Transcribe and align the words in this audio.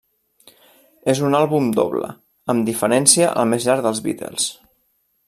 És 1.13 1.19
un 1.27 1.37
àlbum 1.41 1.69
doble, 1.79 2.09
amb 2.55 2.67
diferència 2.71 3.29
el 3.43 3.53
més 3.53 3.69
llarg 3.69 3.89
dels 3.89 4.03
Beatles. 4.09 4.49